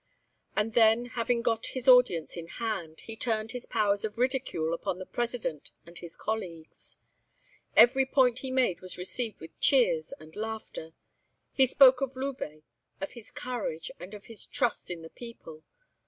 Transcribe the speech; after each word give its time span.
And 0.55 0.73
then, 0.73 1.05
having 1.13 1.43
got 1.43 1.63
his 1.77 1.87
audience 1.87 2.35
in 2.35 2.47
hand, 2.47 3.01
he 3.01 3.15
turned 3.15 3.51
his 3.51 3.67
powers 3.67 4.03
of 4.03 4.17
ridicule 4.17 4.73
upon 4.73 4.97
the 4.97 5.05
President 5.05 5.69
and 5.85 5.95
his 5.99 6.15
colleagues. 6.17 6.97
Every 7.77 8.07
point 8.07 8.39
he 8.39 8.49
made 8.49 8.81
was 8.81 8.97
received 8.97 9.39
with 9.39 9.59
cheers 9.59 10.11
and 10.19 10.35
laughter. 10.35 10.93
He 11.53 11.67
spoke 11.67 12.01
of 12.01 12.15
Louvet, 12.15 12.63
of 12.99 13.11
his 13.11 13.29
courage, 13.29 13.91
and 13.99 14.15
of 14.15 14.25
his 14.25 14.47
trust 14.47 14.89
in 14.89 15.03
the 15.03 15.11
people. 15.11 15.61